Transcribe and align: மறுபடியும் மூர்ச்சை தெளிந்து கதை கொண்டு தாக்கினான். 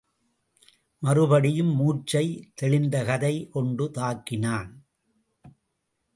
மறுபடியும் 1.03 1.73
மூர்ச்சை 1.75 2.23
தெளிந்து 2.55 3.05
கதை 3.05 3.33
கொண்டு 3.49 3.91
தாக்கினான். 3.95 4.71